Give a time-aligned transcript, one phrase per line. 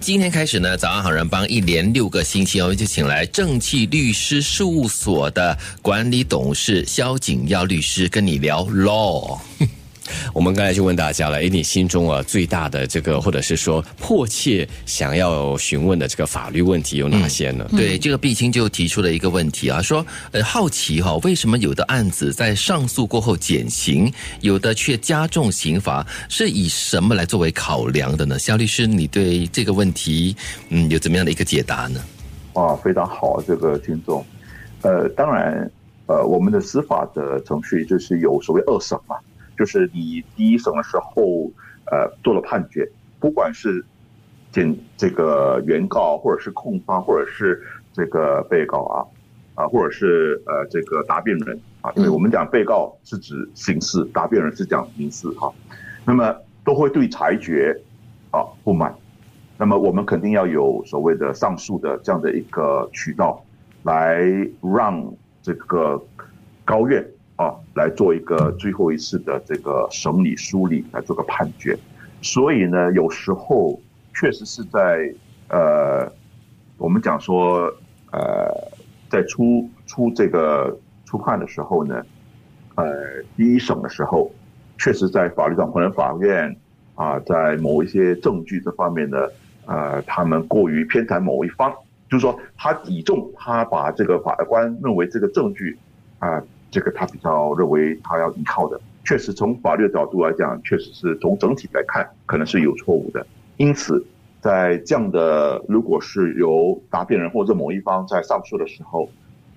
[0.00, 9.40] 今天开始呢，早上好人帮一连六个星期，哦就请来正气律师事务所的管理董事萧景耀律师跟你聊 law。
[10.32, 17.66] 我们刚才就问大家了，诶，你心中啊最大的这个，或者是说迫切想要询问的这个法律问题有哪些呢？
[17.72, 28.38] 对，这个毕青就提出了一个问题啊，说呃好奇哈、为什么有的案子在上诉过后减刑，有的却加重刑罚，是以什么来作为考量的呢？
[28.38, 30.36] 肖律师，你对这个问题
[30.68, 32.00] 嗯有怎么样的一个解答呢？
[32.54, 34.24] 啊，非常好，这个听众。
[34.82, 35.70] 呃，当然，
[36.06, 39.16] 呃，我们的司法的程序就是有所谓二审嘛，
[39.56, 41.50] 就是你第一审的时候，
[41.90, 42.88] 呃，做了判决，
[43.18, 43.84] 不管是
[44.52, 49.06] 检这个原告，或者是控方，或者是这个被告啊，
[49.54, 55.52] 啊，或者是呃这个答辩人啊，因为我们讲被告是指刑事，答辩人是讲民事哈，
[56.04, 56.34] 那么
[56.64, 57.78] 都会对裁决
[58.30, 58.94] 啊不满。
[59.58, 63.42] 那么我们肯定要有所谓的上诉的这样的一个渠道，
[63.84, 64.22] 来
[64.60, 65.02] 让
[65.40, 65.98] 这个
[66.64, 67.02] 高院
[67.36, 71.78] 啊来做一个最后一次的这个审理梳理，来做个判决。
[72.20, 73.80] 所以呢，有时候
[74.14, 75.12] 确实是在
[75.48, 76.10] 呃，
[76.76, 77.72] 我们讲说
[78.10, 78.50] 呃，
[79.08, 82.02] 在出出这个初判的时候呢，
[82.74, 84.30] 呃，第一审的时候，
[84.78, 86.56] 确实在法律上可能法院
[86.94, 89.18] 啊，在某一些证据这方面呢。
[89.68, 91.74] 呃，他们过于偏袒某一方，
[92.08, 95.76] 就是说他倚重他把这个法官认为这个证据
[96.20, 96.40] 啊、
[96.76, 103.26] 这个他比较认为他要依靠的，确实从法律的角度来讲，确实是从整体来看可能是有错误的。
[103.56, 104.04] 因此，
[104.42, 109.08] 在这样的如果是由答辩人或者某一方在上诉的时候，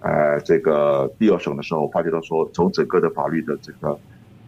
[0.00, 3.98] 呃，这个第二审的时候发觉到说，从整个的法律的这个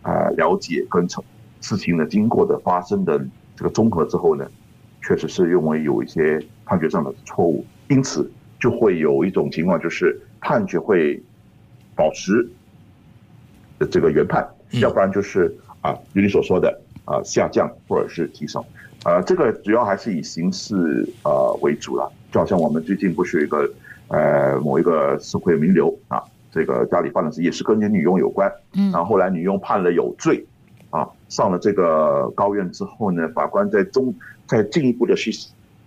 [0.01, 1.23] 啊、了解跟成
[1.61, 3.23] 事情的经过的发生的
[3.55, 4.47] 这个综合之后呢。
[5.07, 11.23] 确实是因为有一些判决上的错误，因此就会有一种情况，就是判决会
[11.95, 12.49] 保持
[13.79, 18.63] 的这个原判，要不然就是啊，如你所说的啊下降或者是提升，
[19.05, 22.11] 呃，这个主要还是以刑事呃为主了。
[22.33, 23.71] 就好像我们最近不是有一个
[24.09, 30.45] 呃某一个社会名流啊，这个家里犯的事也是跟女佣有关，嗯，然后后来女佣判了有罪。
[30.91, 34.15] 啊，上了这个高院之后呢，法官在中
[34.47, 35.33] 在进一步的去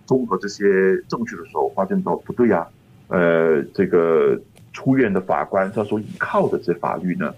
[0.04, 0.62] 综合这些
[1.08, 2.68] 证据的时候，发现到不对啊，
[3.06, 4.38] 呃，这个
[4.72, 7.34] 出院的法官他所依靠的这法律呢，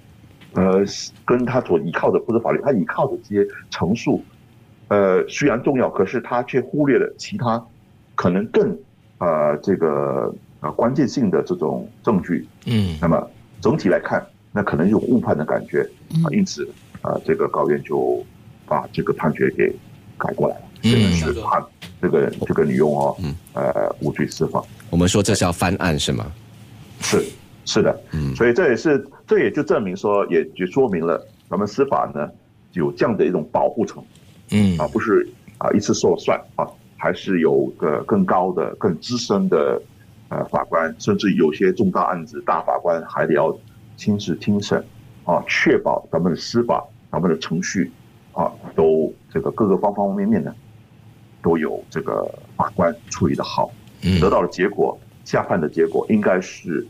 [0.52, 0.84] 呃，
[1.24, 4.22] 跟他所依靠的不是法律，他依靠的这些陈述，
[4.88, 7.64] 呃，虽然重要，可是他却忽略了其他
[8.14, 8.76] 可能更
[9.18, 13.30] 呃这个啊关键性的这种证据，嗯，那么
[13.60, 15.82] 整体来看，那可能有误判的感觉
[16.24, 16.68] 啊，因此。
[17.02, 18.22] 啊，这个高院就
[18.66, 19.74] 把这个判决给
[20.18, 21.64] 改过来了，这个是判
[21.98, 24.62] 这个这个女佣哦，嗯呃，无罪释放。
[24.90, 26.30] 我们说这是要翻案是吗？
[27.00, 27.24] 是
[27.64, 32.28] 是的，嗯，所以这也是这也就证明说，也就说明了咱们司法呢
[32.72, 34.04] 有这样的一种保护层，
[34.50, 34.78] 嗯。
[34.78, 35.28] 啊，不是
[35.58, 36.66] 啊一次说了算啊，
[36.96, 39.80] 还是有个更高的、更资深的
[40.28, 43.56] 呃法官，甚至有些重大案子大法官还得要
[43.96, 44.84] 亲自听审。
[45.24, 46.82] 啊，确保咱们的司法、
[47.12, 47.92] 咱们的程序
[48.32, 50.52] 啊，都这个各个方方面面呢，
[51.40, 53.70] 都有这个法官处理的好，
[54.20, 54.98] 得到的结果，
[55.30, 56.84] 下判的结果应该是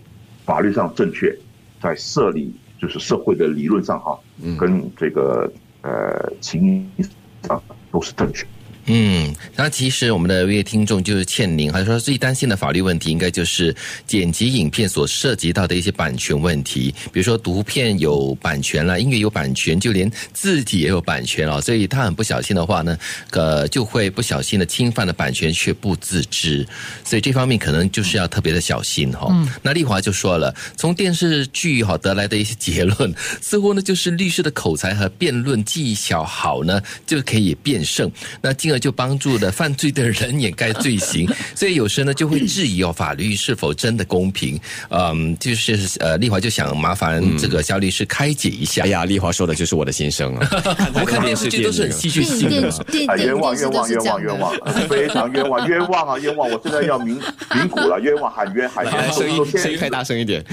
[0.46, 1.36] 法律上正确，
[1.78, 4.18] 在社理就是社会的理论上哈，
[4.58, 5.52] 跟这个
[5.82, 7.04] 呃情义
[7.42, 7.62] 上
[7.92, 8.46] 都是正确。
[8.92, 13.72] 嗯，那其实我们的一位听众就是倩玲，她说最担心的法律问题应该就是
[14.04, 22.98] 剪辑影片所涉及到的一些版权问题，比如说图片有版权了，音乐有版权，就连字体也有版权了，所以他很不小心的话呢，
[23.30, 26.66] 呃，就会不小心的侵犯了版权却不自知，
[27.04, 29.28] 所以这方面可能就是要特别的小心哈。
[29.30, 38.10] 嗯，那丽华就说了，从电视剧哈得来的一些结论，似乎呢就是律师的口才和辩论技巧好呢，就可以辩胜，
[38.42, 38.79] 那进而。
[38.80, 44.58] 就帮助了犯罪的人掩盖罪行， 所以有时呢就会质疑哦，法律是否真的公平？
[44.88, 48.82] 嗯，就是呃，丽华就想麻烦这个肖律师开解一下。
[48.82, 50.48] 哎呀，丽华说的就是我的心声啊！
[50.94, 52.68] 我看电视剧都是很戏剧性的，
[53.06, 54.52] 啊，冤枉冤枉冤枉冤枉，
[54.88, 56.50] 非常冤枉冤枉啊冤枉！
[56.50, 57.20] 我现在要鸣
[57.54, 59.12] 鸣鼓了，冤枉喊冤喊冤！
[59.12, 60.44] 声音声音开大声一点。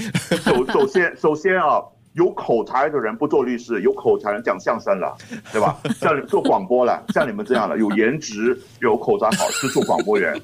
[0.44, 1.80] 首首先首先啊。
[2.18, 5.16] 有口才的人不做律师，有口才人讲相声了，
[5.52, 5.78] 对吧？
[6.00, 10.38] 像做广播了，像你们这样的有颜值、有口才好是做广播员。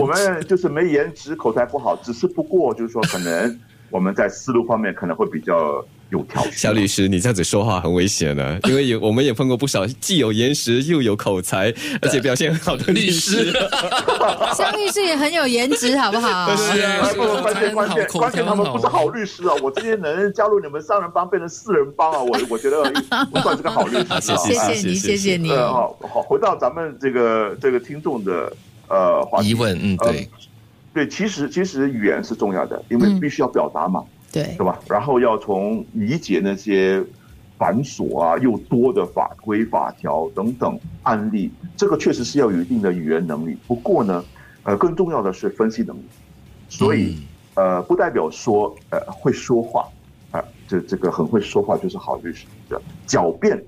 [0.00, 3.60] 我们就是没颜值、口才不好，只是不过就是说，可能
[3.90, 6.50] 我们在思路方面可能会比较有条序。
[6.52, 13.50] 肖律师，你这样子说话很危险的， 因为有我们也碰过不少既有颜值又有口才，而且表现很好的律师。
[14.54, 16.54] 肖律师也很有颜值，好不好？
[16.54, 19.54] 是啊，不不，关键关键关键他们不是好律师啊！
[19.62, 22.22] 我今天能加入你们三人帮变成四人帮啊！
[22.22, 22.82] 我 我觉得
[23.32, 24.36] 不算是个好律师。
[24.36, 25.48] 谢谢你，谢谢你。
[25.50, 28.52] 好，好，回到咱们这个这个听众的
[28.88, 30.28] 呃疑问，嗯，对，
[30.92, 34.80] 对，其实其实语言是重要的，因为必须要表达嘛，对，对吧？
[34.88, 37.04] 然后要从理解那些
[37.58, 43.56] 繁琐啊又多的法规法条等等案例，这个确实是要有一定的语言能力。
[43.66, 44.24] 不过呢，
[44.62, 46.02] 呃，更重要的是分析能力。
[46.68, 47.18] 所以，
[47.54, 49.86] 呃，不代表说呃会说话
[50.30, 52.46] 啊，这这个很会说话就是好律师。
[53.06, 53.62] 狡辩，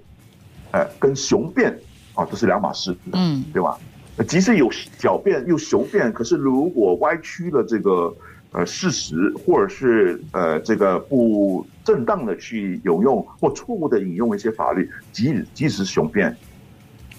[0.71, 1.79] 呃，跟雄辩
[2.15, 3.79] 啊，这是两码事，嗯，对吧？
[4.27, 8.15] 即使有狡辩又雄辩，可是如果歪曲了这个
[8.55, 9.15] 呃事实，
[9.45, 16.35] 或者是呃这个不正当的去引用或错误的引用一些法律，即使即使雄辩，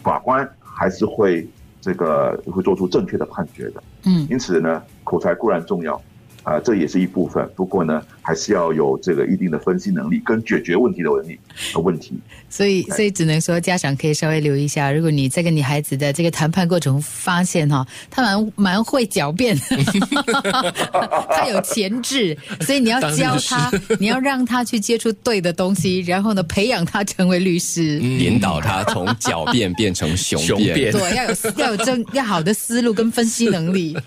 [0.01, 1.45] 法官还是会
[1.81, 3.83] 这个会做出正确的判决的。
[4.05, 6.01] 嗯，因此呢，口才固然重要。
[6.45, 11.39] 啊，这也是一部分，不过呢，还是要有这个一定的分析能力跟解决问题的能力
[11.73, 12.13] 的问题。
[12.47, 19.57] 所以，所以只能说家长可以稍微留意一下，如果你在跟你孩子的这个谈判过程发现哈，他蛮蛮会狡辩，
[21.31, 33.97] 他有潜质，所以你要教他，你要让他去接触对的东西，然后呢，培养他成为律师，引导他从狡辩变成雄辩，对，要有要有正要好的思路跟分析能力。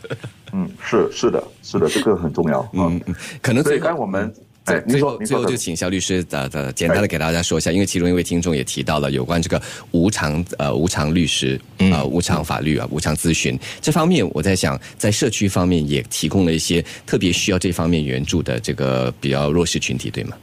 [0.53, 2.69] 嗯，是是的，是的，这个很重要。
[2.73, 4.33] 嗯嗯，可能最刚我们
[4.65, 9.61] 最最后最后就请肖律师的的简单的给大家说一下，因为其中一位听众也提到了有关这个
[9.93, 11.59] 无偿呃无偿律师
[11.93, 20.37] 啊无偿法律啊无偿咨询这方面，我在想在社区方面也提供了一些特别需要这方面援助的这个比较弱势群体，对吗？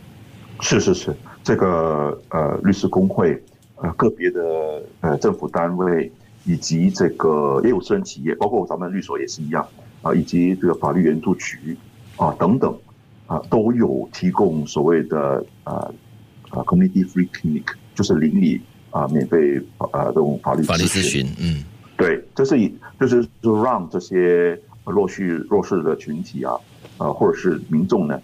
[0.62, 3.40] 是是是，这个呃律师工会
[3.76, 6.12] 呃个别的呃政府单位
[6.46, 9.68] 以及这个业务私人企业，包括咱们律所也是一样。
[10.06, 11.76] 啊，以及这个法律援助局
[12.16, 12.72] 啊等等
[13.26, 15.92] 啊，都有提供所谓的啊
[16.52, 17.64] 啊 community free clinic，
[17.96, 18.62] 就是邻里
[18.92, 21.26] 啊免费啊这种法律法律咨询。
[21.40, 21.64] 嗯，
[21.98, 24.56] 对，这是以就是就让这些
[24.86, 26.54] 弱势弱势的群体啊
[27.00, 28.22] 啊或者是民众呢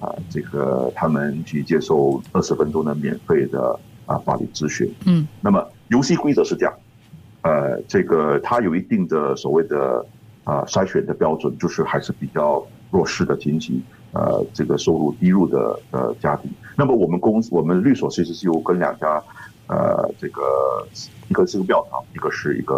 [0.00, 4.90] 啊这个他们去接受二十分钟的免费的啊法律咨询。
[5.04, 6.74] 嗯，那么游戏规则是这样，
[7.42, 10.06] 呃，这个它有一定的所谓的。
[10.48, 13.82] 啊，筛选的标准就是还是比较弱势的群体，
[14.14, 16.50] 呃，这个收入低入的呃家庭。
[16.74, 19.22] 那么我们公司，我们律所其实是有跟两家，
[19.66, 20.40] 呃，这个
[21.28, 22.76] 一个是个庙堂，一个是一个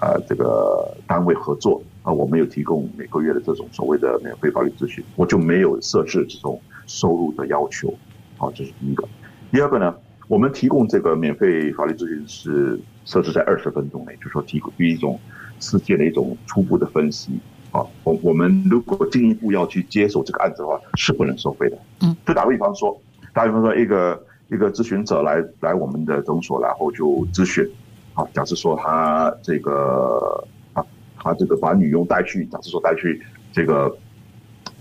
[0.00, 7.92] 呃这个单位合作啊，我们有提供每个月的这种所谓的免费法律咨询，我就没有设置这种收入的要求，
[8.36, 9.04] 好，这是第一个。
[9.50, 9.92] 第二个呢，
[10.28, 15.18] 我们提供这个免费法律咨询是设置在二十分钟内，就说提供一种。
[15.60, 17.32] 世界的一种初步的分析
[17.70, 21.78] 啊，我我们如果进一步要去接手这个案子的话，是不能收费的。
[22.00, 22.98] 嗯，就打个比方说，
[23.34, 27.68] 打比方说，一个一个咨询者来来我们的诊所，然后就咨询，
[28.14, 30.84] 啊，假设说他这个啊，
[31.16, 33.22] 他这个把女佣带去，假设说带去
[33.52, 33.94] 这个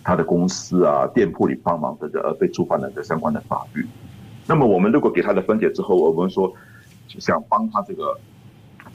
[0.03, 3.85] 他的公司啊、店铺里帮忙的，而被触犯了这相关的法律，
[4.45, 6.53] 那么我们如果给他的分解之后，我们说
[7.07, 8.17] 想帮他这个。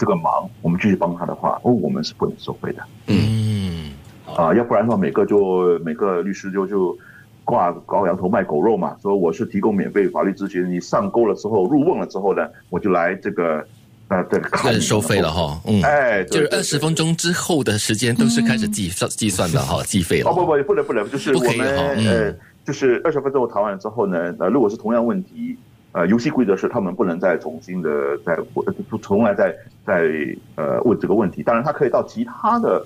[0.03, 2.83] 这个忙，我们继续帮他的话，哦，我们是不能收费的。
[3.07, 3.93] 嗯，
[4.35, 6.99] 啊，要不然的话，每个就每个律师就就
[7.45, 13.65] 挂高羊头卖狗肉嘛，说我是提供免费法律咨询，你上钩了之后，入瓮了之后呢，我就来这个
[14.09, 15.61] 呃，这个收费了哈。
[15.67, 20.31] 嗯，哎，就是二十分钟之后的时间都是开始计算计算的哈，计费了。
[20.31, 21.61] 哦不不，不能不能，就是我们
[22.05, 22.35] 呃，
[22.67, 25.57] 就是二十分钟我谈完之后呢，呃，如果是同样问题。
[25.93, 30.09] 呃，游戏规则是他们不能再重新的再不不从来再再
[30.57, 31.43] 呃问这个问题。
[31.43, 32.83] 当然，他可以到其他的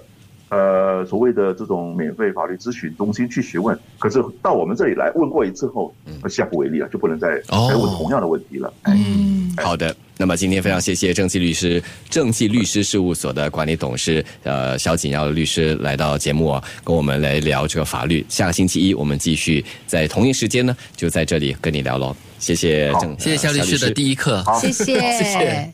[0.48, 3.78] 呃所谓的这种免费法律咨询中心去询问。
[3.98, 5.94] 可是到我们这里来问过一次后，
[6.28, 8.72] 下不为例了，就不能再再问同样的问题了。
[8.84, 9.94] 嗯，好的。
[10.18, 18.24] 那么今天非常谢谢正气律师正气律师事务所的管理董事呃肖锦耀律师来到节目，跟我们来聊这个法律。
[18.26, 22.16] 下个星期一我们继续在同一时间呢，就在这里跟你聊喽。
[22.38, 25.72] 谢谢，谢谢肖律师的第一课，谢谢，谢谢。